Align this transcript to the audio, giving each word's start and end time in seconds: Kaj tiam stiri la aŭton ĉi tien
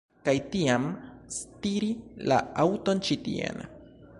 Kaj 0.27 0.33
tiam 0.53 0.87
stiri 1.35 1.91
la 2.33 2.41
aŭton 2.65 3.05
ĉi 3.11 3.19
tien 3.29 3.63